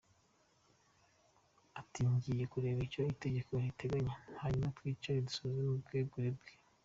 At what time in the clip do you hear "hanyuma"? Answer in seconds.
4.41-4.73